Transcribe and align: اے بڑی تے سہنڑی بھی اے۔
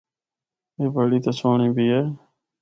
اے 0.77 0.85
بڑی 0.93 1.19
تے 1.23 1.31
سہنڑی 1.39 1.69
بھی 1.75 1.85
اے۔ 1.95 2.01